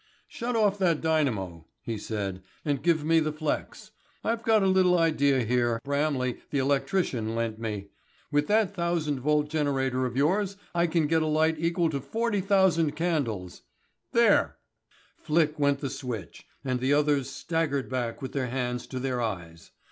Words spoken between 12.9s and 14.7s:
candles. There."